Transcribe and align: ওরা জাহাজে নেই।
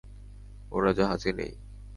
ওরা 0.71 0.91
জাহাজে 0.93 1.31
নেই। 1.33 1.53